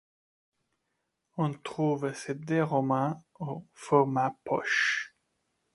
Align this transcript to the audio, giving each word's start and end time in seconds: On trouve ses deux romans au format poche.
On 1.37 1.53
trouve 1.53 2.11
ses 2.15 2.33
deux 2.33 2.63
romans 2.63 3.23
au 3.39 3.67
format 3.75 4.35
poche. 4.43 5.15